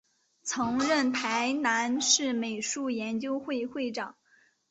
[0.41, 4.15] 曾任台南市美术研究会会长。